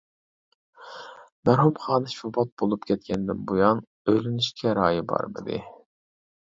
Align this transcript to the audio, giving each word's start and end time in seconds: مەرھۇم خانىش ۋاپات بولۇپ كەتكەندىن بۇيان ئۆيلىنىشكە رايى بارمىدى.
مەرھۇم 1.49 1.75
خانىش 1.83 2.15
ۋاپات 2.23 2.55
بولۇپ 2.63 2.89
كەتكەندىن 2.93 3.47
بۇيان 3.53 3.85
ئۆيلىنىشكە 4.09 4.79
رايى 4.83 5.09
بارمىدى. 5.15 5.63